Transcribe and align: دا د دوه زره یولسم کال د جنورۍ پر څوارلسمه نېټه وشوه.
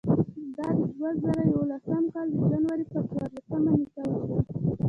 دا 0.57 0.67
د 0.77 0.79
دوه 0.95 1.09
زره 1.21 1.43
یولسم 1.53 2.03
کال 2.13 2.27
د 2.33 2.37
جنورۍ 2.49 2.83
پر 2.91 3.01
څوارلسمه 3.09 3.71
نېټه 3.77 4.03
وشوه. 4.09 4.37